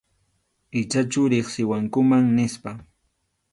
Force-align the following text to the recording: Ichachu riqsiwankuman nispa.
Ichachu 0.79 1.21
riqsiwankuman 1.31 2.25
nispa. 2.35 2.71